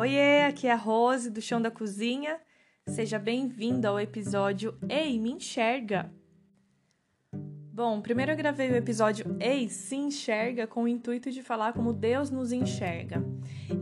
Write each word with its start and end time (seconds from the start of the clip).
Oiê, 0.00 0.44
aqui 0.48 0.66
é 0.66 0.72
a 0.72 0.76
Rose 0.76 1.28
do 1.28 1.42
Chão 1.42 1.60
da 1.60 1.70
Cozinha. 1.70 2.40
Seja 2.86 3.18
bem-vindo 3.18 3.86
ao 3.86 4.00
episódio 4.00 4.74
Ei, 4.88 5.18
me 5.18 5.30
enxerga. 5.30 6.10
Bom, 7.34 8.00
primeiro 8.00 8.32
eu 8.32 8.36
gravei 8.36 8.70
o 8.70 8.76
episódio 8.76 9.36
Ei, 9.38 9.68
se 9.68 9.96
enxerga 9.96 10.66
com 10.66 10.84
o 10.84 10.88
intuito 10.88 11.30
de 11.30 11.42
falar 11.42 11.74
como 11.74 11.92
Deus 11.92 12.30
nos 12.30 12.50
enxerga. 12.50 13.22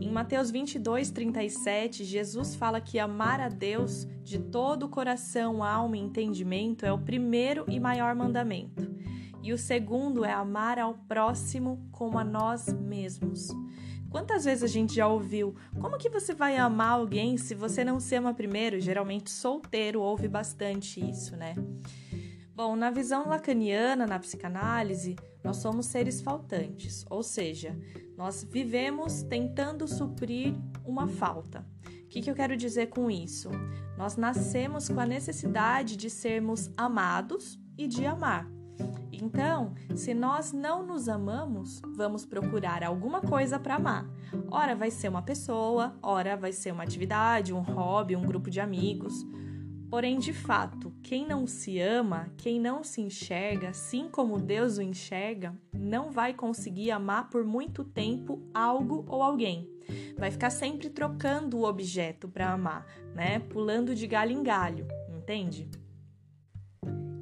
Em 0.01 0.11
Mateus 0.11 0.51
22, 0.51 1.09
37, 1.09 2.03
Jesus 2.03 2.53
fala 2.53 2.81
que 2.81 2.99
amar 2.99 3.39
a 3.39 3.47
Deus 3.47 4.03
de 4.21 4.39
todo 4.39 4.87
o 4.87 4.89
coração, 4.89 5.63
alma 5.63 5.95
e 5.95 6.01
entendimento 6.01 6.85
é 6.85 6.91
o 6.91 6.99
primeiro 6.99 7.63
e 7.69 7.79
maior 7.79 8.13
mandamento. 8.13 8.93
E 9.41 9.53
o 9.53 9.57
segundo 9.57 10.25
é 10.25 10.33
amar 10.33 10.77
ao 10.79 10.95
próximo 10.95 11.87
como 11.93 12.19
a 12.19 12.25
nós 12.25 12.67
mesmos. 12.73 13.47
Quantas 14.09 14.45
vezes 14.45 14.63
a 14.63 14.67
gente 14.67 14.95
já 14.95 15.07
ouviu? 15.07 15.55
Como 15.79 15.97
que 15.97 16.09
você 16.09 16.33
vai 16.33 16.57
amar 16.57 16.93
alguém 16.93 17.37
se 17.37 17.53
você 17.53 17.83
não 17.83 17.99
se 17.99 18.15
ama 18.15 18.33
primeiro? 18.33 18.79
Geralmente 18.79 19.29
solteiro 19.29 20.01
ouve 20.01 20.27
bastante 20.27 20.99
isso, 20.99 21.35
né? 21.35 21.55
Bom, 22.55 22.75
na 22.75 22.89
visão 22.89 23.29
lacaniana, 23.29 24.05
na 24.05 24.19
psicanálise, 24.19 25.15
nós 25.43 25.57
somos 25.57 25.85
seres 25.85 26.19
faltantes, 26.19 27.05
ou 27.09 27.23
seja, 27.23 27.77
nós 28.17 28.43
vivemos 28.43 29.23
tentando 29.23 29.87
suprir 29.87 30.53
uma 30.83 31.07
falta. 31.07 31.65
O 31.85 32.07
que, 32.09 32.21
que 32.21 32.29
eu 32.29 32.35
quero 32.35 32.57
dizer 32.57 32.87
com 32.87 33.09
isso? 33.09 33.49
Nós 33.97 34.17
nascemos 34.17 34.89
com 34.89 34.99
a 34.99 35.05
necessidade 35.05 35.95
de 35.95 36.09
sermos 36.09 36.69
amados 36.75 37.57
e 37.77 37.87
de 37.87 38.05
amar. 38.05 38.58
Então, 39.21 39.73
se 39.95 40.13
nós 40.13 40.53
não 40.53 40.85
nos 40.85 41.09
amamos, 41.09 41.81
vamos 41.95 42.25
procurar 42.25 42.83
alguma 42.83 43.21
coisa 43.21 43.59
para 43.59 43.75
amar. 43.75 44.09
Ora 44.49 44.75
vai 44.75 44.89
ser 44.89 45.09
uma 45.09 45.21
pessoa, 45.21 45.95
ora 46.01 46.37
vai 46.37 46.51
ser 46.51 46.71
uma 46.71 46.83
atividade, 46.83 47.53
um 47.53 47.61
hobby, 47.61 48.15
um 48.15 48.25
grupo 48.25 48.49
de 48.49 48.59
amigos. 48.59 49.25
Porém, 49.89 50.19
de 50.19 50.31
fato, 50.31 50.93
quem 51.01 51.25
não 51.25 51.47
se 51.47 51.79
ama, 51.79 52.29
quem 52.37 52.59
não 52.59 52.83
se 52.83 53.01
enxerga, 53.01 53.69
assim 53.69 54.07
como 54.07 54.37
Deus 54.37 54.77
o 54.77 54.83
enxerga, 54.83 55.53
não 55.73 56.11
vai 56.11 56.31
conseguir 56.31 56.91
amar 56.91 57.29
por 57.29 57.43
muito 57.43 57.83
tempo 57.83 58.39
algo 58.53 59.03
ou 59.07 59.23
alguém. 59.23 59.67
Vai 60.15 60.29
ficar 60.29 60.51
sempre 60.51 60.89
trocando 60.89 61.57
o 61.57 61.65
objeto 61.65 62.27
para 62.27 62.51
amar, 62.51 62.85
né? 63.15 63.39
Pulando 63.39 63.95
de 63.95 64.05
galho 64.05 64.31
em 64.31 64.43
galho, 64.43 64.87
entende? 65.17 65.67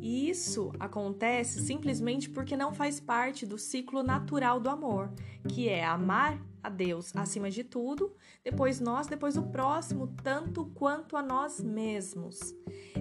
E 0.07 0.29
isso 0.29 0.71
acontece 0.79 1.59
simplesmente 1.59 2.29
porque 2.29 2.55
não 2.55 2.73
faz 2.73 2.97
parte 2.97 3.45
do 3.45 3.57
ciclo 3.57 4.01
natural 4.01 4.57
do 4.57 4.69
amor, 4.69 5.11
que 5.49 5.67
é 5.67 5.83
amar 5.83 6.41
a 6.63 6.69
Deus 6.69 7.13
acima 7.13 7.51
de 7.51 7.61
tudo, 7.61 8.15
depois 8.41 8.79
nós, 8.79 9.07
depois 9.07 9.35
o 9.35 9.43
próximo, 9.43 10.07
tanto 10.23 10.67
quanto 10.67 11.17
a 11.17 11.21
nós 11.21 11.61
mesmos. 11.61 12.39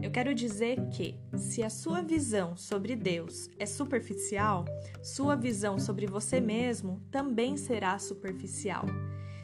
Eu 0.02 0.10
quero 0.10 0.34
dizer 0.34 0.88
que, 0.88 1.16
se 1.36 1.62
a 1.62 1.70
sua 1.70 2.02
visão 2.02 2.56
sobre 2.56 2.96
Deus 2.96 3.48
é 3.56 3.66
superficial, 3.66 4.64
sua 5.00 5.36
visão 5.36 5.78
sobre 5.78 6.08
você 6.08 6.40
mesmo 6.40 7.00
também 7.08 7.56
será 7.56 8.00
superficial. 8.00 8.84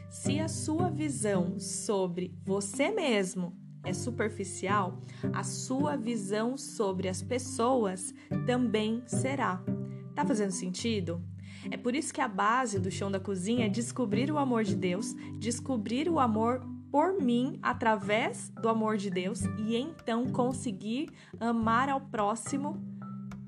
Se 0.09 0.37
a 0.37 0.49
sua 0.49 0.89
visão 0.89 1.57
sobre 1.61 2.37
você 2.43 2.91
mesmo 2.91 3.62
é 3.83 3.93
superficial, 3.93 5.01
a 5.33 5.43
sua 5.43 5.95
visão 5.95 6.57
sobre 6.57 7.07
as 7.07 7.21
pessoas 7.21 8.13
também 8.45 9.03
será. 9.05 9.61
Tá 10.15 10.25
fazendo 10.25 10.51
sentido? 10.51 11.21
É 11.71 11.77
por 11.77 11.95
isso 11.95 12.13
que 12.13 12.21
a 12.21 12.27
base 12.27 12.79
do 12.79 12.91
chão 12.91 13.09
da 13.09 13.19
cozinha 13.19 13.65
é 13.65 13.69
descobrir 13.69 14.31
o 14.31 14.37
amor 14.37 14.63
de 14.63 14.75
Deus, 14.75 15.13
descobrir 15.39 16.09
o 16.09 16.19
amor 16.19 16.61
por 16.91 17.19
mim 17.19 17.57
através 17.61 18.49
do 18.61 18.69
amor 18.69 18.97
de 18.97 19.09
Deus 19.09 19.41
e 19.57 19.75
então 19.75 20.27
conseguir 20.27 21.09
amar 21.39 21.89
ao 21.89 21.99
próximo 21.99 22.79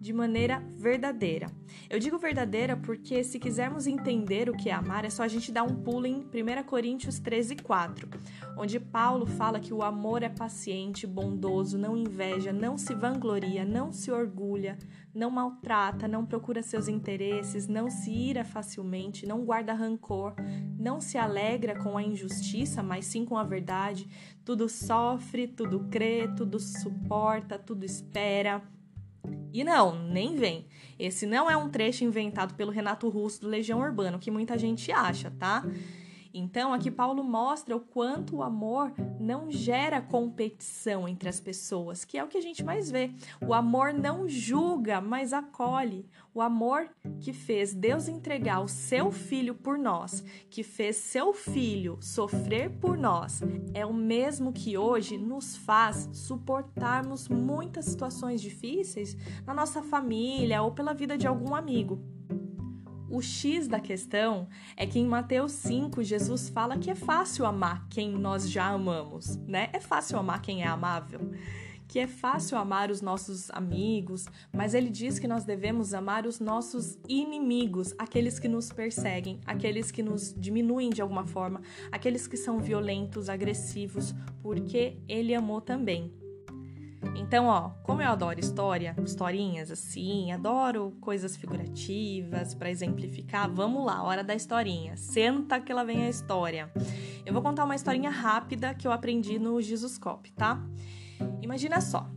de 0.05 0.13
maneira 0.13 0.63
verdadeira. 0.77 1.51
Eu 1.89 1.97
digo 1.97 2.19
verdadeira 2.19 2.77
porque, 2.77 3.23
se 3.23 3.39
quisermos 3.39 3.88
entender 3.88 4.47
o 4.47 4.55
que 4.55 4.69
é 4.69 4.71
amar, 4.71 5.03
é 5.03 5.09
só 5.09 5.23
a 5.23 5.27
gente 5.27 5.51
dar 5.51 5.63
um 5.63 5.81
pulo 5.81 6.05
em 6.05 6.17
1 6.17 6.63
Coríntios 6.63 7.17
13, 7.17 7.55
4, 7.55 8.07
onde 8.55 8.79
Paulo 8.79 9.25
fala 9.25 9.59
que 9.59 9.73
o 9.73 9.81
amor 9.81 10.21
é 10.21 10.29
paciente, 10.29 11.07
bondoso, 11.07 11.75
não 11.75 11.97
inveja, 11.97 12.53
não 12.53 12.77
se 12.77 12.93
vangloria, 12.93 13.66
não 13.66 13.91
se 13.91 14.11
orgulha, 14.11 14.77
não 15.11 15.31
maltrata, 15.31 16.07
não 16.07 16.23
procura 16.23 16.61
seus 16.61 16.87
interesses, 16.87 17.67
não 17.67 17.89
se 17.89 18.11
ira 18.11 18.45
facilmente, 18.45 19.25
não 19.25 19.43
guarda 19.43 19.73
rancor, 19.73 20.35
não 20.77 21.01
se 21.01 21.17
alegra 21.17 21.81
com 21.81 21.97
a 21.97 22.03
injustiça, 22.03 22.83
mas 22.83 23.05
sim 23.05 23.25
com 23.25 23.39
a 23.39 23.43
verdade, 23.43 24.07
tudo 24.43 24.69
sofre, 24.69 25.47
tudo 25.47 25.87
crê, 25.89 26.27
tudo 26.37 26.59
suporta, 26.59 27.57
tudo 27.57 27.83
espera 27.83 28.61
e 29.53 29.63
não, 29.63 29.95
nem 30.07 30.35
vem. 30.35 30.65
Esse 30.97 31.25
não 31.25 31.49
é 31.49 31.57
um 31.57 31.69
trecho 31.69 32.03
inventado 32.03 32.53
pelo 32.55 32.71
Renato 32.71 33.09
Russo 33.09 33.41
do 33.41 33.47
Legião 33.47 33.79
Urbano, 33.79 34.19
que 34.19 34.31
muita 34.31 34.57
gente 34.57 34.91
acha, 34.91 35.31
tá? 35.31 35.65
Então, 36.38 36.73
aqui 36.73 36.91
Paulo 36.91 37.23
mostra 37.23 37.73
o 37.78 37.79
quanto 37.79 38.35
o 38.35 38.44
amor 38.44 38.91
não 39.18 39.50
gera 39.50 40.01
competição 40.01 41.07
entre 41.07 41.29
as 41.29 41.40
pessoas, 41.40 42.03
que 42.03 42.18
é 42.18 42.23
o 42.25 42.28
que 42.28 42.38
a 42.38 42.41
gente 42.41 42.62
mais 42.62 42.91
vê. 42.91 43.09
O 43.40 43.53
amor 43.53 43.94
não 43.94 44.28
julga, 44.28 45.00
mas 45.00 45.31
acolhe. 45.31 46.06
O 46.34 46.41
amor 46.41 46.90
que 47.22 47.31
fez 47.31 47.73
Deus 47.73 48.09
entregar 48.09 48.59
o 48.59 48.68
seu 48.68 49.13
filho 49.13 49.56
por 49.56 49.78
nós, 49.78 50.25
que 50.50 50.62
fez 50.62 50.97
seu 50.97 51.34
filho 51.34 51.97
sofrer 52.01 52.69
por 52.69 52.97
nós, 52.97 53.41
é 53.73 53.85
o 53.85 53.94
mesmo 53.94 54.52
que 54.52 54.78
hoje 54.78 55.17
nos 55.17 55.56
faz 55.56 56.09
suportarmos 56.12 57.29
muitas 57.29 57.85
situações 57.85 58.41
difíceis 58.41 59.16
na 59.46 59.53
nossa 59.53 59.81
família 59.81 60.62
ou 60.62 60.72
pela 60.73 60.94
vida 60.94 61.17
de 61.17 61.28
algum 61.28 61.56
amigo. 61.56 62.14
O 63.15 63.21
X 63.21 63.65
da 63.69 63.79
questão 63.79 64.45
é 64.75 64.85
que 64.85 64.99
em 64.99 65.05
Mateus 65.05 65.53
5, 65.53 66.03
Jesus 66.03 66.49
fala 66.49 66.77
que 66.77 66.91
é 66.91 66.95
fácil 66.95 67.45
amar 67.45 67.87
quem 67.87 68.11
nós 68.11 68.49
já 68.49 68.65
amamos, 68.65 69.37
né? 69.47 69.69
É 69.71 69.79
fácil 69.79 70.19
amar 70.19 70.41
quem 70.41 70.63
é 70.63 70.67
amável. 70.67 71.31
Que 71.87 71.99
é 71.99 72.07
fácil 72.07 72.57
amar 72.57 72.91
os 72.91 73.01
nossos 73.01 73.49
amigos, 73.51 74.25
mas 74.51 74.73
ele 74.73 74.89
diz 74.89 75.17
que 75.17 75.29
nós 75.29 75.45
devemos 75.45 75.93
amar 75.93 76.27
os 76.27 76.41
nossos 76.41 76.97
inimigos, 77.07 77.95
aqueles 77.97 78.37
que 78.37 78.49
nos 78.49 78.69
perseguem, 78.73 79.39
aqueles 79.45 79.91
que 79.91 80.03
nos 80.03 80.35
diminuem 80.37 80.89
de 80.89 81.01
alguma 81.01 81.25
forma, 81.25 81.61
aqueles 81.93 82.27
que 82.27 82.35
são 82.35 82.59
violentos, 82.59 83.29
agressivos, 83.29 84.13
porque 84.41 84.97
ele 85.07 85.33
amou 85.33 85.61
também. 85.61 86.24
Então, 87.16 87.47
ó, 87.47 87.71
como 87.83 88.01
eu 88.01 88.09
adoro 88.09 88.39
história, 88.39 88.95
historinhas 89.03 89.71
assim, 89.71 90.31
adoro 90.31 90.95
coisas 91.01 91.35
figurativas 91.35 92.53
para 92.53 92.69
exemplificar, 92.69 93.49
vamos 93.49 93.85
lá, 93.85 94.03
hora 94.03 94.23
da 94.23 94.35
historinha. 94.35 94.95
Senta 94.95 95.59
que 95.59 95.73
lá 95.73 95.83
vem 95.83 96.05
a 96.05 96.09
história. 96.09 96.71
Eu 97.25 97.33
vou 97.33 97.41
contar 97.41 97.66
uma 97.66 97.75
historinha 97.75 98.09
rápida 98.09 98.73
que 98.73 98.88
eu 98.88 98.91
aprendi 98.91 99.39
no 99.39 99.61
Jesuscope, 99.61 100.31
tá? 100.31 100.63
Imagina 101.41 101.81
só. 101.81 102.09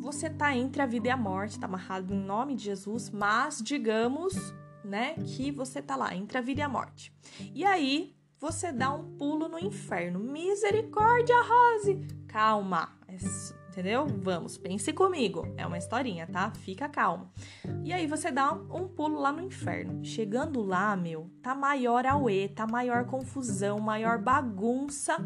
Você 0.00 0.28
tá 0.28 0.54
entre 0.54 0.82
a 0.82 0.86
vida 0.86 1.08
e 1.08 1.10
a 1.10 1.16
morte, 1.16 1.58
tá 1.58 1.66
amarrado 1.66 2.12
em 2.12 2.18
nome 2.18 2.54
de 2.54 2.64
Jesus, 2.64 3.10
mas 3.10 3.62
digamos, 3.62 4.54
né, 4.84 5.14
que 5.14 5.50
você 5.50 5.80
tá 5.80 5.96
lá 5.96 6.14
entre 6.14 6.36
a 6.36 6.40
vida 6.42 6.60
e 6.60 6.62
a 6.62 6.68
morte. 6.68 7.12
E 7.54 7.64
aí, 7.64 8.14
você 8.38 8.70
dá 8.70 8.92
um 8.92 9.16
pulo 9.16 9.48
no 9.48 9.58
inferno. 9.58 10.20
Misericórdia, 10.20 11.36
Rose! 11.42 12.06
Calma, 12.28 12.90
é 13.08 13.16
entendeu? 13.74 14.06
Vamos, 14.06 14.56
pense 14.56 14.92
comigo. 14.92 15.52
É 15.56 15.66
uma 15.66 15.76
historinha, 15.76 16.26
tá? 16.28 16.52
Fica 16.52 16.88
calmo. 16.88 17.28
E 17.82 17.92
aí 17.92 18.06
você 18.06 18.30
dá 18.30 18.52
um 18.52 18.86
pulo 18.86 19.20
lá 19.20 19.32
no 19.32 19.42
inferno. 19.42 20.04
Chegando 20.04 20.62
lá, 20.62 20.96
meu, 20.96 21.28
tá 21.42 21.54
maior 21.54 22.06
auê, 22.06 22.48
tá 22.48 22.66
maior 22.66 23.04
confusão, 23.04 23.80
maior 23.80 24.18
bagunça. 24.18 25.16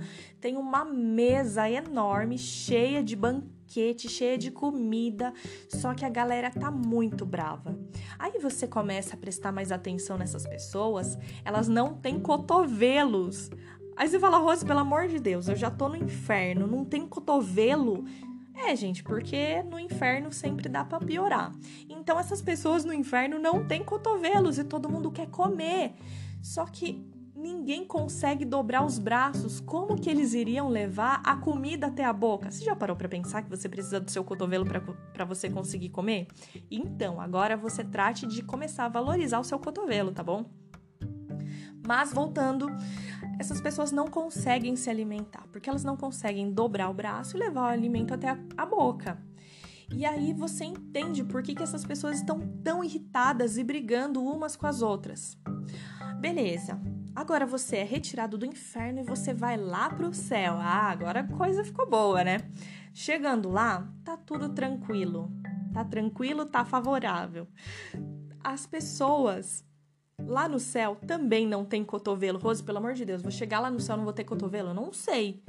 Tem 0.40 0.56
uma 0.56 0.82
mesa 0.84 1.68
enorme, 1.68 2.38
cheia 2.38 3.04
de 3.04 3.14
banquete, 3.14 4.08
cheia 4.08 4.38
de 4.38 4.50
comida, 4.50 5.34
só 5.68 5.92
que 5.92 6.04
a 6.04 6.08
galera 6.08 6.50
tá 6.50 6.70
muito 6.70 7.26
brava. 7.26 7.78
Aí 8.18 8.38
você 8.38 8.66
começa 8.66 9.14
a 9.14 9.18
prestar 9.18 9.52
mais 9.52 9.70
atenção 9.70 10.16
nessas 10.16 10.46
pessoas, 10.46 11.18
elas 11.44 11.68
não 11.68 11.92
têm 11.92 12.18
cotovelos. 12.18 13.50
Aí 13.98 14.06
você 14.06 14.16
fala, 14.16 14.38
Rose, 14.38 14.64
pelo 14.64 14.78
amor 14.78 15.08
de 15.08 15.18
Deus, 15.18 15.48
eu 15.48 15.56
já 15.56 15.72
tô 15.72 15.88
no 15.88 15.96
inferno, 15.96 16.68
não 16.68 16.84
tem 16.84 17.04
cotovelo. 17.04 18.04
É, 18.60 18.74
gente, 18.74 19.04
porque 19.04 19.62
no 19.62 19.78
inferno 19.78 20.32
sempre 20.32 20.68
dá 20.68 20.84
para 20.84 20.98
piorar. 20.98 21.54
Então 21.88 22.18
essas 22.18 22.42
pessoas 22.42 22.84
no 22.84 22.92
inferno 22.92 23.38
não 23.38 23.64
têm 23.66 23.84
cotovelos 23.84 24.58
e 24.58 24.64
todo 24.64 24.90
mundo 24.90 25.12
quer 25.12 25.28
comer. 25.28 25.94
Só 26.42 26.64
que 26.66 27.06
ninguém 27.34 27.86
consegue 27.86 28.44
dobrar 28.44 28.84
os 28.84 28.98
braços. 28.98 29.60
Como 29.60 29.96
que 29.96 30.10
eles 30.10 30.34
iriam 30.34 30.68
levar 30.68 31.22
a 31.24 31.36
comida 31.36 31.86
até 31.86 32.04
a 32.04 32.12
boca? 32.12 32.50
Você 32.50 32.64
já 32.64 32.74
parou 32.74 32.96
para 32.96 33.08
pensar 33.08 33.42
que 33.42 33.48
você 33.48 33.68
precisa 33.68 34.00
do 34.00 34.10
seu 34.10 34.24
cotovelo 34.24 34.66
para 34.66 35.24
você 35.24 35.48
conseguir 35.48 35.90
comer? 35.90 36.26
Então, 36.68 37.20
agora 37.20 37.56
você 37.56 37.84
trate 37.84 38.26
de 38.26 38.42
começar 38.42 38.86
a 38.86 38.88
valorizar 38.88 39.38
o 39.38 39.44
seu 39.44 39.58
cotovelo, 39.58 40.10
tá 40.10 40.22
bom? 40.22 40.44
Mas 41.88 42.12
voltando, 42.12 42.70
essas 43.38 43.62
pessoas 43.62 43.90
não 43.90 44.08
conseguem 44.08 44.76
se 44.76 44.90
alimentar, 44.90 45.46
porque 45.50 45.70
elas 45.70 45.82
não 45.82 45.96
conseguem 45.96 46.52
dobrar 46.52 46.90
o 46.90 46.92
braço 46.92 47.34
e 47.34 47.40
levar 47.40 47.62
o 47.62 47.72
alimento 47.72 48.12
até 48.12 48.36
a, 48.54 48.66
boca. 48.66 49.16
E 49.90 50.04
aí 50.04 50.34
você 50.34 50.66
entende 50.66 51.24
por 51.24 51.42
que, 51.42 51.54
que 51.54 51.62
essas 51.62 51.86
pessoas 51.86 52.18
estão 52.18 52.40
tão 52.62 52.84
irritadas 52.84 53.56
e 53.56 53.64
brigando 53.64 54.22
umas 54.22 54.54
com 54.54 54.66
as 54.66 54.82
outras. 54.82 55.38
Beleza, 56.20 56.78
agora 57.16 57.46
você 57.46 57.76
é 57.76 57.84
retirado 57.84 58.36
do 58.36 58.44
inferno 58.44 59.00
e 59.00 59.04
você 59.04 59.32
vai 59.32 59.56
lá 59.56 59.88
pro 59.88 60.12
céu. 60.12 60.58
Ah, 60.60 60.90
agora 60.90 61.20
a 61.20 61.26
coisa 61.38 61.64
ficou 61.64 61.88
boa, 61.88 62.22
né? 62.22 62.36
Chegando 62.92 63.48
lá, 63.48 63.90
tá 64.04 64.14
tudo 64.14 64.50
tranquilo. 64.50 65.32
Tá 65.72 65.86
tranquilo, 65.86 66.44
tá 66.44 66.66
favorável. 66.66 67.48
As 68.44 68.66
pessoas 68.66 69.66
Lá 70.26 70.48
no 70.48 70.58
céu 70.58 70.96
também 71.06 71.46
não 71.46 71.64
tem 71.64 71.84
cotovelo. 71.84 72.38
Rose, 72.38 72.62
pelo 72.62 72.78
amor 72.78 72.94
de 72.94 73.04
Deus, 73.04 73.22
vou 73.22 73.30
chegar 73.30 73.60
lá 73.60 73.70
no 73.70 73.80
céu 73.80 73.94
e 73.94 73.98
não 73.98 74.04
vou 74.04 74.12
ter 74.12 74.24
cotovelo? 74.24 74.70
Eu 74.70 74.74
não 74.74 74.92
sei. 74.92 75.42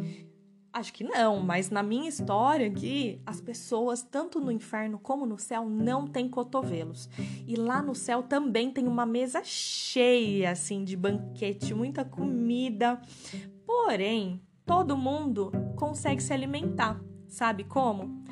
Acho 0.71 0.94
que 0.94 1.04
não, 1.04 1.42
mas 1.42 1.71
na 1.71 1.81
minha 1.81 2.07
história 2.07 2.68
aqui, 2.68 3.19
as 3.25 3.42
pessoas, 3.42 4.04
tanto 4.04 4.39
no 4.39 4.51
inferno 4.51 5.00
como 5.00 5.25
no 5.25 5.39
céu, 5.39 5.68
não 5.68 6.06
têm 6.06 6.30
cotovelos. 6.30 7.10
E 7.48 7.56
lá 7.56 7.81
no 7.81 7.95
céu 7.95 8.21
também 8.21 8.71
tem 8.71 8.88
uma 8.88 9.06
mesa 9.06 9.42
cheia, 9.44 10.51
assim, 10.51 10.83
de 10.83 10.95
banquete, 10.95 11.74
muita 11.74 12.06
comida. 12.06 13.01
Porém, 13.66 14.39
todo 14.63 14.95
mundo 14.95 15.51
consegue 15.75 16.21
se 16.21 16.31
alimentar. 16.31 17.01
Sabe 17.27 17.63
como? 17.63 18.24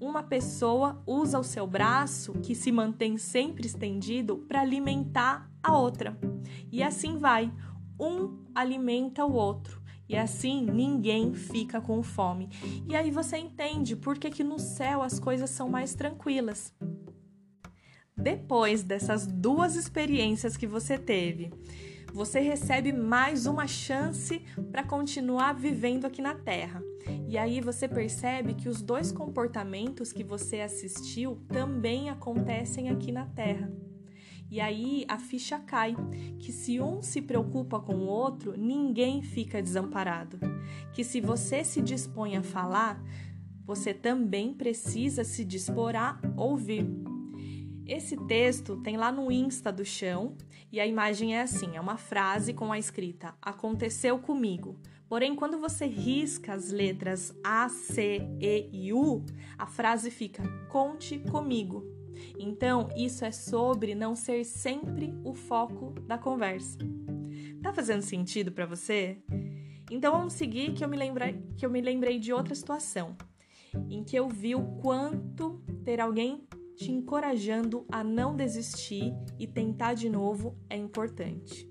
uma 0.00 0.22
pessoa 0.22 1.02
usa 1.06 1.38
o 1.38 1.44
seu 1.44 1.66
braço, 1.66 2.34
que 2.34 2.54
se 2.54 2.70
mantém 2.70 3.16
sempre 3.16 3.66
estendido, 3.66 4.38
para 4.46 4.60
alimentar 4.60 5.50
a 5.66 5.76
outra. 5.76 6.16
E 6.70 6.82
assim 6.82 7.18
vai. 7.18 7.52
Um 7.98 8.44
alimenta 8.54 9.24
o 9.24 9.32
outro. 9.32 9.82
E 10.08 10.16
assim 10.16 10.64
ninguém 10.64 11.34
fica 11.34 11.80
com 11.80 12.02
fome. 12.02 12.48
E 12.88 12.94
aí 12.94 13.10
você 13.10 13.36
entende 13.36 13.96
por 13.96 14.16
que, 14.16 14.30
que 14.30 14.44
no 14.44 14.58
céu 14.58 15.02
as 15.02 15.18
coisas 15.18 15.50
são 15.50 15.68
mais 15.68 15.94
tranquilas. 15.94 16.72
Depois 18.16 18.82
dessas 18.82 19.26
duas 19.26 19.76
experiências 19.76 20.56
que 20.56 20.66
você 20.66 20.96
teve, 20.96 21.52
você 22.12 22.40
recebe 22.40 22.92
mais 22.92 23.46
uma 23.46 23.66
chance 23.66 24.40
para 24.70 24.82
continuar 24.82 25.52
vivendo 25.52 26.06
aqui 26.06 26.22
na 26.22 26.34
Terra. 26.34 26.82
E 27.28 27.36
aí 27.36 27.60
você 27.60 27.86
percebe 27.86 28.54
que 28.54 28.68
os 28.68 28.80
dois 28.80 29.12
comportamentos 29.12 30.12
que 30.12 30.24
você 30.24 30.60
assistiu 30.60 31.36
também 31.48 32.08
acontecem 32.08 32.88
aqui 32.88 33.12
na 33.12 33.26
Terra. 33.26 33.70
E 34.50 34.60
aí 34.60 35.04
a 35.08 35.18
ficha 35.18 35.58
cai, 35.58 35.96
que 36.38 36.52
se 36.52 36.80
um 36.80 37.02
se 37.02 37.20
preocupa 37.20 37.80
com 37.80 37.96
o 37.96 38.06
outro, 38.06 38.56
ninguém 38.56 39.22
fica 39.22 39.60
desamparado. 39.60 40.38
Que 40.92 41.02
se 41.02 41.20
você 41.20 41.64
se 41.64 41.82
dispõe 41.82 42.36
a 42.36 42.42
falar, 42.42 43.02
você 43.64 43.92
também 43.92 44.54
precisa 44.54 45.24
se 45.24 45.44
dispor 45.44 45.96
a 45.96 46.20
ouvir. 46.36 46.86
Esse 47.84 48.16
texto 48.26 48.76
tem 48.76 48.96
lá 48.96 49.10
no 49.10 49.30
Insta 49.30 49.72
do 49.72 49.84
Chão 49.84 50.36
e 50.72 50.80
a 50.80 50.86
imagem 50.86 51.36
é 51.36 51.42
assim: 51.42 51.76
é 51.76 51.80
uma 51.80 51.96
frase 51.96 52.52
com 52.52 52.72
a 52.72 52.78
escrita 52.78 53.34
Aconteceu 53.42 54.18
comigo. 54.18 54.78
Porém, 55.08 55.36
quando 55.36 55.58
você 55.58 55.86
risca 55.86 56.52
as 56.52 56.72
letras 56.72 57.32
A, 57.44 57.68
C, 57.68 58.20
E 58.40 58.68
e 58.72 58.92
U, 58.92 59.24
a 59.56 59.66
frase 59.66 60.10
fica 60.10 60.42
Conte 60.68 61.18
comigo. 61.18 61.95
Então, 62.38 62.88
isso 62.96 63.24
é 63.24 63.30
sobre 63.30 63.94
não 63.94 64.14
ser 64.14 64.44
sempre 64.44 65.14
o 65.24 65.32
foco 65.32 65.94
da 66.06 66.18
conversa. 66.18 66.78
Tá 67.62 67.72
fazendo 67.72 68.02
sentido 68.02 68.52
para 68.52 68.66
você? 68.66 69.18
Então 69.90 70.12
vamos 70.12 70.32
seguir 70.32 70.72
que 70.72 70.84
eu 70.84 70.88
me 70.88 70.96
lembrei 70.96 71.40
que 71.56 71.64
eu 71.64 71.70
me 71.70 71.80
lembrei 71.80 72.18
de 72.18 72.32
outra 72.32 72.54
situação 72.54 73.16
em 73.88 74.02
que 74.02 74.16
eu 74.16 74.28
vi 74.28 74.54
o 74.54 74.62
quanto 74.80 75.62
ter 75.84 76.00
alguém 76.00 76.44
te 76.76 76.90
encorajando 76.90 77.86
a 77.90 78.02
não 78.02 78.36
desistir 78.36 79.14
e 79.38 79.46
tentar 79.46 79.94
de 79.94 80.08
novo 80.10 80.56
é 80.68 80.76
importante. 80.76 81.68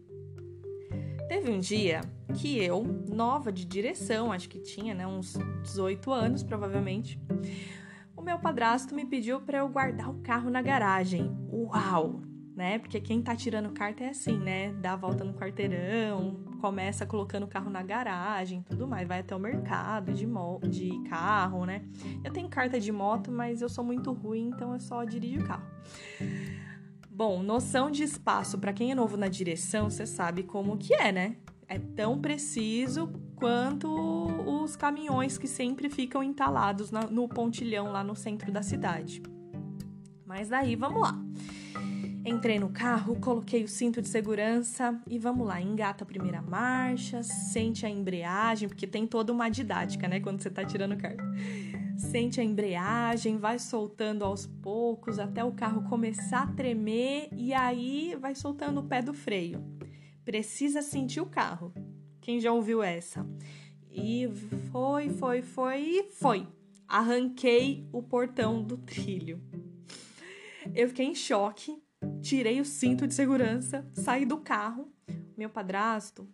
Teve 1.27 1.51
um 1.51 1.59
dia 1.59 2.01
que 2.35 2.57
eu, 2.57 2.83
nova 2.83 3.51
de 3.51 3.65
direção, 3.65 4.31
acho 4.31 4.47
que 4.47 4.59
tinha 4.59 4.93
né, 4.93 5.05
uns 5.05 5.33
18 5.63 6.11
anos 6.11 6.43
provavelmente, 6.43 7.19
meu 8.25 8.39
padrasto 8.39 8.95
me 8.95 9.05
pediu 9.05 9.39
para 9.39 9.59
eu 9.59 9.69
guardar 9.69 10.09
o 10.09 10.15
carro 10.15 10.49
na 10.49 10.59
garagem. 10.59 11.31
Uau! 11.47 12.21
Né? 12.55 12.79
Porque 12.79 12.99
quem 12.99 13.21
tá 13.21 13.35
tirando 13.35 13.69
carta 13.71 14.03
é 14.03 14.09
assim, 14.09 14.39
né? 14.39 14.73
Dá 14.73 14.93
a 14.93 14.95
volta 14.95 15.23
no 15.23 15.33
quarteirão, 15.33 16.39
começa 16.59 17.05
colocando 17.05 17.43
o 17.43 17.47
carro 17.47 17.69
na 17.69 17.83
garagem, 17.83 18.63
tudo 18.63 18.87
mais, 18.87 19.05
vai 19.07 19.19
até 19.19 19.35
o 19.35 19.39
mercado 19.39 20.13
de, 20.13 20.25
de 20.69 21.03
carro, 21.09 21.65
né? 21.65 21.83
Eu 22.23 22.31
tenho 22.31 22.47
carta 22.47 22.79
de 22.79 22.91
moto, 22.91 23.29
mas 23.29 23.61
eu 23.61 23.67
sou 23.69 23.83
muito 23.83 24.11
ruim, 24.13 24.47
então 24.47 24.73
eu 24.73 24.79
só 24.79 25.03
dirijo 25.03 25.41
o 25.41 25.45
carro. 25.45 25.65
Bom, 27.11 27.43
noção 27.43 27.91
de 27.91 28.03
espaço 28.03 28.57
para 28.57 28.73
quem 28.73 28.91
é 28.91 28.95
novo 28.95 29.17
na 29.17 29.27
direção, 29.27 29.89
você 29.89 30.05
sabe 30.05 30.41
como 30.41 30.77
que 30.77 30.93
é, 30.93 31.11
né? 31.11 31.35
É 31.67 31.77
tão 31.77 32.19
preciso 32.19 33.11
quanto 33.35 33.87
os 33.89 34.75
caminhões 34.75 35.37
que 35.37 35.47
sempre 35.47 35.89
ficam 35.89 36.23
entalados 36.23 36.91
no 36.91 37.27
pontilhão 37.27 37.91
lá 37.91 38.03
no 38.03 38.15
centro 38.15 38.51
da 38.51 38.63
cidade. 38.63 39.21
Mas 40.25 40.49
daí, 40.49 40.75
vamos 40.75 41.01
lá. 41.01 41.19
Entrei 42.25 42.57
no 42.57 42.69
carro, 42.69 43.15
coloquei 43.19 43.63
o 43.63 43.67
cinto 43.67 44.01
de 44.01 44.07
segurança 44.07 44.99
e 45.07 45.19
vamos 45.19 45.45
lá, 45.45 45.61
engata 45.61 46.03
a 46.03 46.07
primeira 46.07 46.41
marcha, 46.41 47.21
sente 47.21 47.85
a 47.85 47.89
embreagem, 47.89 48.67
porque 48.67 48.87
tem 48.87 49.05
toda 49.05 49.31
uma 49.31 49.47
didática, 49.47 50.07
né, 50.07 50.19
quando 50.19 50.41
você 50.41 50.49
tá 50.49 50.65
tirando 50.65 50.97
carta. 50.97 51.23
Sente 51.95 52.41
a 52.41 52.43
embreagem, 52.43 53.37
vai 53.37 53.59
soltando 53.59 54.25
aos 54.25 54.47
poucos 54.47 55.19
até 55.19 55.43
o 55.43 55.51
carro 55.51 55.83
começar 55.83 56.41
a 56.41 56.47
tremer 56.47 57.29
e 57.31 57.53
aí 57.53 58.17
vai 58.19 58.33
soltando 58.33 58.79
o 58.79 58.83
pé 58.85 59.03
do 59.03 59.13
freio. 59.13 59.63
Precisa 60.25 60.81
sentir 60.81 61.21
o 61.21 61.27
carro. 61.27 61.71
Quem 62.25 62.39
já 62.39 62.51
ouviu 62.51 62.81
essa? 62.81 63.23
E 63.91 64.27
foi, 64.71 65.09
foi, 65.09 65.43
foi 65.43 66.09
foi. 66.11 66.47
Arranquei 66.87 67.87
o 67.93 68.01
portão 68.01 68.63
do 68.63 68.77
trilho. 68.77 69.39
Eu 70.73 70.87
fiquei 70.87 71.05
em 71.05 71.13
choque 71.13 71.79
tirei 72.21 72.59
o 72.59 72.65
cinto 72.65 73.05
de 73.05 73.13
segurança, 73.13 73.87
saí 73.93 74.25
do 74.25 74.37
carro. 74.37 74.91
Meu 75.37 75.51
padrasto, 75.51 76.27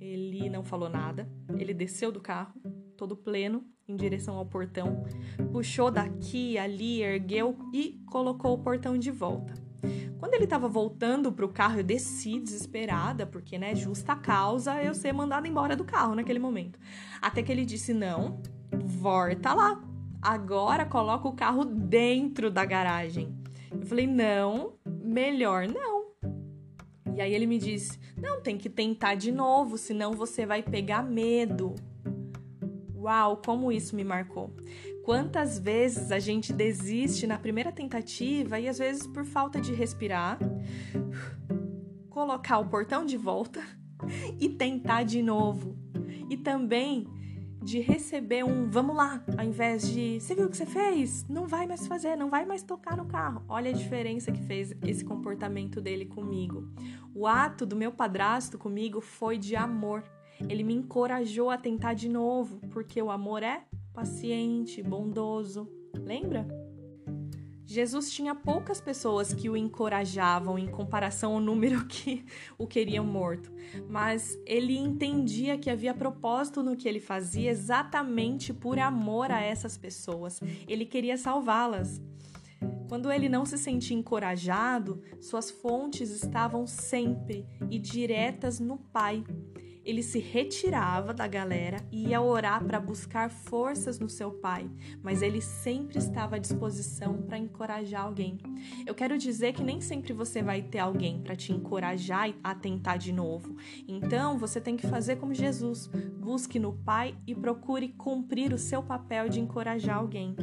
ele 0.00 0.48
não 0.48 0.62
falou 0.62 0.88
nada. 0.88 1.28
Ele 1.58 1.74
desceu 1.74 2.12
do 2.12 2.20
carro, 2.20 2.54
todo 2.96 3.16
pleno, 3.16 3.64
em 3.88 3.96
direção 3.96 4.36
ao 4.36 4.46
portão, 4.46 5.02
puxou 5.50 5.90
daqui, 5.90 6.56
ali, 6.56 7.02
ergueu 7.02 7.58
e 7.72 8.00
colocou 8.06 8.54
o 8.54 8.62
portão 8.62 8.96
de 8.96 9.10
volta. 9.10 9.63
Quando 10.18 10.34
ele 10.34 10.44
estava 10.44 10.68
voltando 10.68 11.32
pro 11.32 11.48
carro, 11.48 11.78
eu 11.78 11.84
desci 11.84 12.40
desesperada, 12.40 13.26
porque, 13.26 13.58
né, 13.58 13.74
justa 13.74 14.16
causa 14.16 14.82
eu 14.82 14.94
ser 14.94 15.12
mandada 15.12 15.46
embora 15.46 15.76
do 15.76 15.84
carro 15.84 16.14
naquele 16.14 16.38
momento. 16.38 16.78
Até 17.20 17.42
que 17.42 17.52
ele 17.52 17.64
disse: 17.64 17.92
Não, 17.92 18.40
volta 18.84 19.52
lá. 19.54 19.82
Agora 20.20 20.86
coloca 20.86 21.28
o 21.28 21.34
carro 21.34 21.64
dentro 21.64 22.50
da 22.50 22.64
garagem. 22.64 23.34
Eu 23.70 23.86
falei: 23.86 24.06
Não, 24.06 24.74
melhor 24.84 25.66
não. 25.68 26.04
E 27.14 27.20
aí 27.20 27.32
ele 27.32 27.46
me 27.46 27.58
disse: 27.58 27.98
não, 28.16 28.40
tem 28.40 28.58
que 28.58 28.68
tentar 28.68 29.14
de 29.14 29.30
novo, 29.30 29.78
senão 29.78 30.12
você 30.12 30.44
vai 30.44 30.62
pegar 30.62 31.02
medo. 31.02 31.74
Uau, 33.04 33.36
como 33.36 33.70
isso 33.70 33.94
me 33.94 34.02
marcou. 34.02 34.50
Quantas 35.04 35.58
vezes 35.58 36.10
a 36.10 36.18
gente 36.18 36.54
desiste 36.54 37.26
na 37.26 37.38
primeira 37.38 37.70
tentativa 37.70 38.58
e 38.58 38.66
às 38.66 38.78
vezes 38.78 39.06
por 39.06 39.26
falta 39.26 39.60
de 39.60 39.74
respirar, 39.74 40.38
colocar 42.08 42.58
o 42.58 42.66
portão 42.66 43.04
de 43.04 43.18
volta 43.18 43.62
e 44.40 44.48
tentar 44.48 45.02
de 45.02 45.20
novo. 45.20 45.76
E 46.30 46.36
também 46.38 47.06
de 47.62 47.78
receber 47.78 48.42
um 48.42 48.70
vamos 48.70 48.96
lá, 48.96 49.22
ao 49.36 49.44
invés 49.44 49.86
de 49.92 50.18
você 50.18 50.34
viu 50.34 50.46
o 50.46 50.50
que 50.50 50.56
você 50.56 50.64
fez? 50.64 51.28
Não 51.28 51.46
vai 51.46 51.66
mais 51.66 51.86
fazer, 51.86 52.16
não 52.16 52.30
vai 52.30 52.46
mais 52.46 52.62
tocar 52.62 52.96
no 52.96 53.04
carro. 53.04 53.44
Olha 53.46 53.70
a 53.70 53.74
diferença 53.74 54.32
que 54.32 54.40
fez 54.44 54.74
esse 54.82 55.04
comportamento 55.04 55.78
dele 55.78 56.06
comigo. 56.06 56.66
O 57.14 57.26
ato 57.26 57.66
do 57.66 57.76
meu 57.76 57.92
padrasto 57.92 58.56
comigo 58.56 59.02
foi 59.02 59.36
de 59.36 59.54
amor. 59.54 60.02
Ele 60.48 60.62
me 60.62 60.74
encorajou 60.74 61.50
a 61.50 61.56
tentar 61.56 61.94
de 61.94 62.08
novo, 62.08 62.60
porque 62.70 63.00
o 63.00 63.10
amor 63.10 63.42
é 63.42 63.64
paciente, 63.92 64.82
bondoso. 64.82 65.68
Lembra? 65.94 66.46
Jesus 67.66 68.12
tinha 68.12 68.34
poucas 68.34 68.80
pessoas 68.80 69.32
que 69.32 69.48
o 69.48 69.56
encorajavam 69.56 70.58
em 70.58 70.66
comparação 70.66 71.34
ao 71.34 71.40
número 71.40 71.84
que 71.88 72.24
o 72.58 72.66
queriam 72.66 73.04
morto, 73.04 73.50
mas 73.88 74.38
ele 74.44 74.76
entendia 74.76 75.56
que 75.56 75.70
havia 75.70 75.94
propósito 75.94 76.62
no 76.62 76.76
que 76.76 76.86
ele 76.86 77.00
fazia 77.00 77.50
exatamente 77.50 78.52
por 78.52 78.78
amor 78.78 79.30
a 79.30 79.40
essas 79.40 79.78
pessoas. 79.78 80.40
Ele 80.68 80.84
queria 80.84 81.16
salvá-las. 81.16 82.02
Quando 82.88 83.10
ele 83.10 83.28
não 83.28 83.46
se 83.46 83.56
sentia 83.56 83.96
encorajado, 83.96 85.02
suas 85.20 85.50
fontes 85.50 86.10
estavam 86.10 86.66
sempre 86.66 87.46
e 87.70 87.78
diretas 87.78 88.60
no 88.60 88.76
Pai. 88.76 89.24
Ele 89.84 90.02
se 90.02 90.18
retirava 90.18 91.12
da 91.12 91.26
galera 91.26 91.78
e 91.90 92.08
ia 92.08 92.20
orar 92.20 92.64
para 92.64 92.80
buscar 92.80 93.30
forças 93.30 93.98
no 93.98 94.08
seu 94.08 94.30
pai, 94.30 94.68
mas 95.02 95.22
ele 95.22 95.40
sempre 95.40 95.98
estava 95.98 96.36
à 96.36 96.38
disposição 96.38 97.22
para 97.22 97.38
encorajar 97.38 98.02
alguém. 98.02 98.38
Eu 98.86 98.94
quero 98.94 99.18
dizer 99.18 99.52
que 99.52 99.62
nem 99.62 99.80
sempre 99.80 100.12
você 100.12 100.42
vai 100.42 100.62
ter 100.62 100.78
alguém 100.78 101.20
para 101.20 101.36
te 101.36 101.52
encorajar 101.52 102.32
a 102.42 102.54
tentar 102.54 102.96
de 102.96 103.12
novo. 103.12 103.56
Então, 103.86 104.38
você 104.38 104.60
tem 104.60 104.76
que 104.76 104.86
fazer 104.86 105.16
como 105.16 105.34
Jesus: 105.34 105.86
busque 106.18 106.58
no 106.58 106.72
Pai 106.72 107.16
e 107.26 107.34
procure 107.34 107.88
cumprir 107.88 108.52
o 108.52 108.58
seu 108.58 108.82
papel 108.82 109.28
de 109.28 109.40
encorajar 109.40 109.98
alguém. 109.98 110.34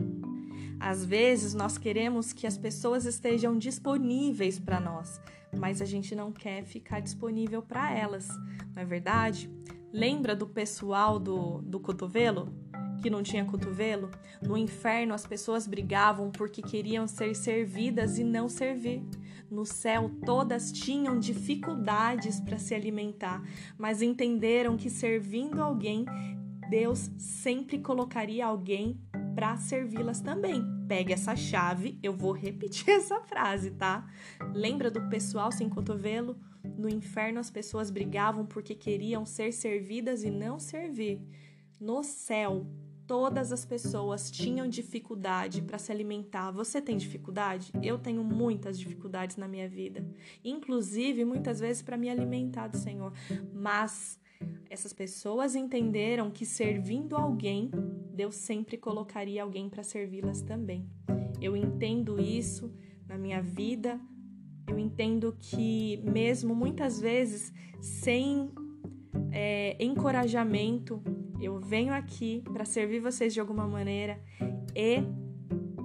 Às 0.81 1.05
vezes 1.05 1.53
nós 1.53 1.77
queremos 1.77 2.33
que 2.33 2.47
as 2.47 2.57
pessoas 2.57 3.05
estejam 3.05 3.55
disponíveis 3.55 4.57
para 4.57 4.79
nós, 4.79 5.21
mas 5.55 5.79
a 5.79 5.85
gente 5.85 6.15
não 6.15 6.31
quer 6.31 6.63
ficar 6.63 7.01
disponível 7.01 7.61
para 7.61 7.95
elas, 7.95 8.27
não 8.73 8.81
é 8.81 8.85
verdade? 8.85 9.47
Lembra 9.93 10.35
do 10.35 10.47
pessoal 10.47 11.19
do, 11.19 11.61
do 11.61 11.79
cotovelo? 11.79 12.51
Que 13.00 13.11
não 13.11 13.21
tinha 13.21 13.45
cotovelo? 13.45 14.09
No 14.41 14.57
inferno 14.57 15.13
as 15.13 15.23
pessoas 15.23 15.67
brigavam 15.67 16.31
porque 16.31 16.63
queriam 16.63 17.05
ser 17.05 17.35
servidas 17.35 18.17
e 18.17 18.23
não 18.23 18.50
servir. 18.50 19.03
No 19.51 19.67
céu, 19.67 20.09
todas 20.25 20.71
tinham 20.71 21.19
dificuldades 21.19 22.39
para 22.39 22.57
se 22.57 22.73
alimentar, 22.73 23.43
mas 23.77 24.01
entenderam 24.01 24.75
que 24.75 24.89
servindo 24.89 25.61
alguém, 25.61 26.05
Deus 26.71 27.11
sempre 27.19 27.77
colocaria 27.77 28.47
alguém 28.47 29.00
para 29.35 29.57
servi-las 29.57 30.21
também. 30.21 30.63
Pegue 30.88 31.13
essa 31.13 31.35
chave, 31.35 31.97
eu 32.03 32.13
vou 32.13 32.31
repetir 32.31 32.89
essa 32.93 33.19
frase, 33.21 33.71
tá? 33.71 34.07
Lembra 34.53 34.91
do 34.91 35.07
pessoal 35.09 35.51
sem 35.51 35.69
cotovelo? 35.69 36.38
No 36.77 36.89
inferno 36.89 37.39
as 37.39 37.50
pessoas 37.50 37.89
brigavam 37.89 38.45
porque 38.45 38.75
queriam 38.75 39.25
ser 39.25 39.51
servidas 39.51 40.23
e 40.23 40.29
não 40.29 40.59
servir. 40.59 41.21
No 41.79 42.03
céu, 42.03 42.67
todas 43.07 43.51
as 43.51 43.65
pessoas 43.65 44.29
tinham 44.29 44.69
dificuldade 44.69 45.61
para 45.61 45.77
se 45.77 45.91
alimentar. 45.91 46.51
Você 46.51 46.81
tem 46.81 46.95
dificuldade? 46.95 47.71
Eu 47.81 47.97
tenho 47.97 48.23
muitas 48.23 48.79
dificuldades 48.79 49.35
na 49.38 49.47
minha 49.47 49.67
vida, 49.67 50.05
inclusive 50.43 51.25
muitas 51.25 51.59
vezes 51.59 51.81
para 51.81 51.97
me 51.97 52.09
alimentar 52.09 52.67
do 52.67 52.77
Senhor. 52.77 53.11
Mas 53.53 54.17
essas 54.69 54.93
pessoas 54.93 55.55
entenderam 55.55 56.31
que 56.31 56.45
servindo 56.45 57.15
alguém, 57.15 57.69
Deus 58.13 58.36
sempre 58.36 58.77
colocaria 58.77 59.43
alguém 59.43 59.69
para 59.69 59.83
servi-las 59.83 60.41
também. 60.41 60.89
Eu 61.41 61.57
entendo 61.57 62.21
isso 62.21 62.74
na 63.07 63.17
minha 63.17 63.41
vida. 63.41 64.00
Eu 64.67 64.79
entendo 64.79 65.36
que, 65.38 66.01
mesmo 66.03 66.55
muitas 66.55 67.01
vezes 67.01 67.51
sem 67.81 68.50
é, 69.31 69.75
encorajamento, 69.83 71.01
eu 71.41 71.60
venho 71.60 71.93
aqui 71.93 72.43
para 72.53 72.63
servir 72.63 73.00
vocês 73.00 73.33
de 73.33 73.39
alguma 73.39 73.67
maneira 73.67 74.21
e 74.75 75.03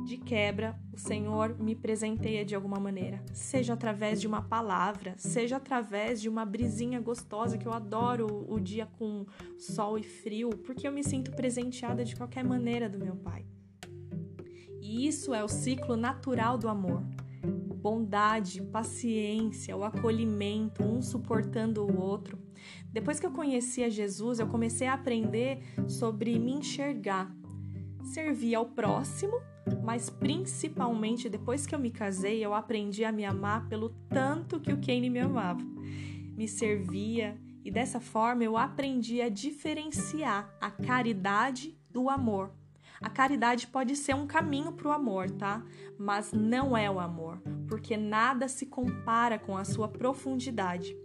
de 0.05 0.19
quebra, 0.19 0.79
o 0.97 0.99
Senhor 0.99 1.55
me 1.59 1.75
presenteia 1.75 2.43
de 2.43 2.55
alguma 2.55 2.81
maneira, 2.81 3.23
seja 3.31 3.75
através 3.75 4.19
de 4.19 4.27
uma 4.27 4.41
palavra, 4.41 5.15
seja 5.19 5.59
através 5.59 6.23
de 6.23 6.29
uma 6.29 6.47
brisinha 6.47 6.99
gostosa 6.99 7.59
que 7.59 7.67
eu 7.67 7.73
adoro 7.75 8.47
o 8.49 8.59
dia 8.59 8.87
com 8.87 9.27
sol 9.59 9.99
e 9.99 10.03
frio, 10.03 10.49
porque 10.49 10.89
eu 10.89 10.93
me 10.93 11.05
sinto 11.05 11.33
presenteada 11.33 12.03
de 12.03 12.17
qualquer 12.17 12.43
maneira 12.43 12.89
do 12.89 12.99
meu 12.99 13.15
Pai. 13.15 13.45
E 14.81 15.07
isso 15.07 15.35
é 15.35 15.45
o 15.45 15.49
ciclo 15.49 15.97
natural 15.97 16.57
do 16.57 16.67
amor. 16.67 17.03
Bondade, 17.43 18.63
paciência, 18.63 19.77
o 19.77 19.85
acolhimento, 19.85 20.83
um 20.83 21.03
suportando 21.03 21.85
o 21.85 22.01
outro. 22.01 22.39
Depois 22.91 23.21
que 23.21 23.27
eu 23.27 23.33
conheci 23.33 23.85
a 23.85 23.91
Jesus, 23.91 24.39
eu 24.39 24.47
comecei 24.47 24.87
a 24.87 24.95
aprender 24.95 25.59
sobre 25.87 26.39
me 26.39 26.53
enxergar, 26.53 27.31
servir 28.07 28.55
ao 28.55 28.67
próximo 28.67 29.41
mas 29.83 30.09
principalmente 30.09 31.29
depois 31.29 31.67
que 31.67 31.75
eu 31.75 31.79
me 31.79 31.91
casei, 31.91 32.45
eu 32.45 32.55
aprendi 32.55 33.05
a 33.05 33.11
me 33.11 33.25
amar 33.25 33.69
pelo 33.69 33.91
tanto 34.09 34.61
que 34.61 34.73
o 34.73 34.81
Kane 34.81 35.11
me 35.11 35.19
amava. 35.19 35.61
Me 36.37 36.47
servia 36.47 37.37
e 37.65 37.71
dessa 37.71 37.99
forma 37.99 38.45
eu 38.45 38.57
aprendi 38.57 39.21
a 39.21 39.29
diferenciar 39.29 40.55
a 40.61 40.71
caridade 40.71 41.77
do 41.91 42.09
amor. 42.09 42.53
A 43.01 43.11
caridade 43.11 43.67
pode 43.67 43.97
ser 43.97 44.15
um 44.15 44.27
caminho 44.27 44.73
para 44.73 44.89
o 44.89 44.93
amor, 44.93 45.31
tá? 45.31 45.63
Mas 45.99 46.33
não 46.33 46.77
é 46.77 46.91
o 46.91 47.01
amor, 47.01 47.43
porque 47.69 47.97
nada 47.97 48.49
se 48.49 48.67
compara 48.67 49.39
com 49.39 49.57
a 49.57 49.65
sua 49.65 49.89
profundidade. 49.89 50.97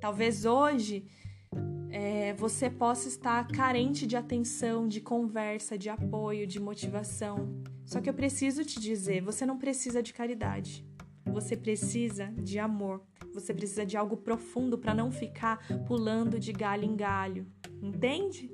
Talvez 0.00 0.44
hoje 0.44 1.06
é, 1.92 2.32
você 2.32 2.70
possa 2.70 3.06
estar 3.06 3.46
carente 3.48 4.06
de 4.06 4.16
atenção, 4.16 4.88
de 4.88 5.00
conversa, 5.00 5.76
de 5.76 5.90
apoio, 5.90 6.46
de 6.46 6.58
motivação. 6.58 7.62
Só 7.84 8.00
que 8.00 8.08
eu 8.08 8.14
preciso 8.14 8.64
te 8.64 8.80
dizer: 8.80 9.20
você 9.20 9.44
não 9.44 9.58
precisa 9.58 10.02
de 10.02 10.14
caridade. 10.14 10.86
Você 11.26 11.54
precisa 11.54 12.32
de 12.38 12.58
amor. 12.58 13.02
Você 13.34 13.52
precisa 13.52 13.84
de 13.84 13.96
algo 13.96 14.16
profundo 14.16 14.78
para 14.78 14.94
não 14.94 15.10
ficar 15.10 15.58
pulando 15.86 16.38
de 16.38 16.52
galho 16.52 16.84
em 16.84 16.96
galho. 16.96 17.46
Entende? 17.82 18.50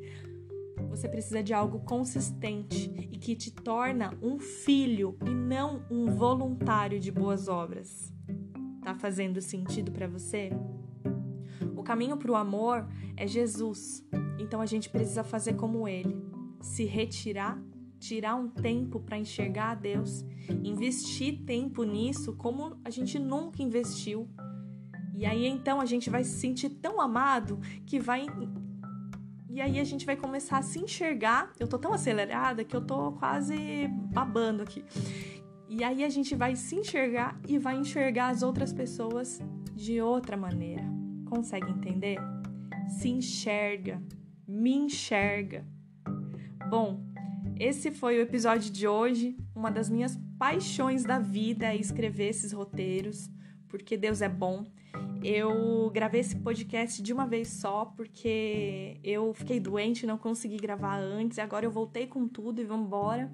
Você 0.88 1.08
precisa 1.08 1.42
de 1.42 1.54
algo 1.54 1.80
consistente 1.80 2.92
e 3.10 3.18
que 3.18 3.36
te 3.36 3.52
torna 3.52 4.16
um 4.20 4.38
filho 4.38 5.16
e 5.24 5.30
não 5.30 5.84
um 5.90 6.06
voluntário 6.06 6.98
de 6.98 7.10
boas 7.10 7.48
obras. 7.48 8.12
Tá 8.82 8.94
fazendo 8.94 9.40
sentido 9.40 9.92
para 9.92 10.06
você? 10.06 10.50
Caminho 11.88 12.18
para 12.18 12.30
o 12.30 12.36
amor 12.36 12.86
é 13.16 13.26
Jesus. 13.26 14.06
Então 14.38 14.60
a 14.60 14.66
gente 14.66 14.90
precisa 14.90 15.24
fazer 15.24 15.54
como 15.54 15.88
ele: 15.88 16.22
se 16.60 16.84
retirar 16.84 17.58
tirar 17.98 18.34
um 18.36 18.46
tempo 18.46 19.00
para 19.00 19.18
enxergar 19.18 19.70
a 19.70 19.74
Deus, 19.74 20.22
investir 20.62 21.44
tempo 21.46 21.84
nisso 21.84 22.36
como 22.36 22.78
a 22.84 22.90
gente 22.90 23.18
nunca 23.18 23.62
investiu. 23.62 24.28
E 25.14 25.24
aí 25.24 25.46
então 25.46 25.80
a 25.80 25.86
gente 25.86 26.10
vai 26.10 26.24
se 26.24 26.38
sentir 26.38 26.68
tão 26.68 27.00
amado 27.00 27.58
que 27.86 27.98
vai 27.98 28.26
e 29.48 29.58
aí 29.58 29.80
a 29.80 29.84
gente 29.84 30.04
vai 30.04 30.14
começar 30.14 30.58
a 30.58 30.62
se 30.62 30.78
enxergar. 30.78 31.54
Eu 31.58 31.66
tô 31.66 31.78
tão 31.78 31.94
acelerada 31.94 32.64
que 32.64 32.76
eu 32.76 32.82
tô 32.82 33.12
quase 33.12 33.88
babando 34.12 34.62
aqui. 34.62 34.84
E 35.70 35.82
aí 35.82 36.04
a 36.04 36.10
gente 36.10 36.36
vai 36.36 36.54
se 36.54 36.76
enxergar 36.76 37.40
e 37.48 37.56
vai 37.58 37.78
enxergar 37.78 38.28
as 38.28 38.42
outras 38.42 38.74
pessoas 38.74 39.40
de 39.74 40.02
outra 40.02 40.36
maneira. 40.36 40.97
Consegue 41.28 41.70
entender? 41.70 42.18
Se 42.88 43.08
enxerga, 43.08 44.02
me 44.46 44.74
enxerga. 44.74 45.66
Bom, 46.70 47.02
esse 47.58 47.90
foi 47.90 48.18
o 48.18 48.22
episódio 48.22 48.70
de 48.70 48.86
hoje. 48.86 49.36
Uma 49.54 49.70
das 49.70 49.90
minhas 49.90 50.18
paixões 50.38 51.04
da 51.04 51.18
vida 51.18 51.66
é 51.66 51.76
escrever 51.76 52.28
esses 52.28 52.52
roteiros, 52.52 53.30
porque 53.68 53.96
Deus 53.96 54.22
é 54.22 54.28
bom. 54.28 54.64
Eu 55.22 55.90
gravei 55.92 56.20
esse 56.20 56.36
podcast 56.36 57.02
de 57.02 57.12
uma 57.12 57.26
vez 57.26 57.48
só 57.48 57.84
porque 57.84 58.98
eu 59.02 59.34
fiquei 59.34 59.58
doente, 59.58 60.06
não 60.06 60.16
consegui 60.16 60.56
gravar 60.56 60.98
antes, 60.98 61.38
agora 61.38 61.66
eu 61.66 61.70
voltei 61.70 62.06
com 62.06 62.28
tudo 62.28 62.60
e 62.60 62.64
vamos 62.64 62.86
embora. 62.86 63.30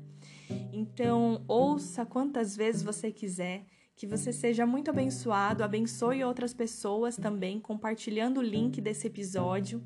Então, 0.72 1.44
ouça 1.46 2.06
quantas 2.06 2.56
vezes 2.56 2.82
você 2.82 3.12
quiser, 3.12 3.66
que 3.96 4.06
você 4.06 4.32
seja 4.32 4.66
muito 4.66 4.90
abençoado, 4.90 5.62
abençoe 5.62 6.24
outras 6.24 6.52
pessoas 6.52 7.16
também 7.16 7.60
compartilhando 7.60 8.38
o 8.38 8.42
link 8.42 8.80
desse 8.80 9.06
episódio. 9.06 9.82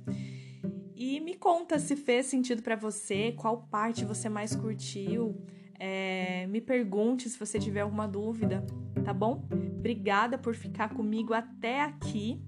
E 0.96 1.20
me 1.20 1.34
conta 1.34 1.78
se 1.78 1.94
fez 1.94 2.26
sentido 2.26 2.62
para 2.62 2.74
você, 2.74 3.32
qual 3.32 3.68
parte 3.70 4.04
você 4.04 4.28
mais 4.28 4.56
curtiu. 4.56 5.40
É, 5.78 6.46
me 6.48 6.60
pergunte 6.60 7.28
se 7.28 7.38
você 7.38 7.58
tiver 7.58 7.82
alguma 7.82 8.08
dúvida, 8.08 8.66
tá 9.04 9.14
bom? 9.14 9.46
Obrigada 9.78 10.36
por 10.36 10.54
ficar 10.54 10.94
comigo 10.94 11.32
até 11.32 11.82
aqui. 11.82 12.42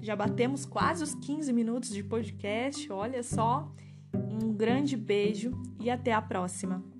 Já 0.00 0.14
batemos 0.14 0.64
quase 0.64 1.02
os 1.02 1.14
15 1.14 1.52
minutos 1.52 1.90
de 1.90 2.04
podcast, 2.04 2.90
olha 2.92 3.22
só. 3.22 3.72
Um 4.14 4.52
grande 4.52 4.96
beijo 4.96 5.52
e 5.80 5.90
até 5.90 6.12
a 6.12 6.22
próxima. 6.22 6.91